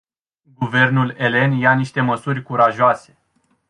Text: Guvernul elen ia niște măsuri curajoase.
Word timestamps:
Guvernul 0.53 1.13
elen 1.17 1.51
ia 1.51 1.73
niște 1.73 2.01
măsuri 2.01 2.43
curajoase. 2.43 3.17